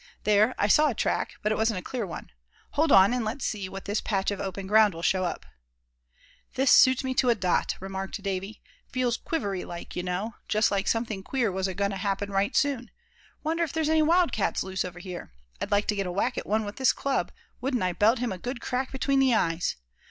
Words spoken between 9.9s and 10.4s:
you know,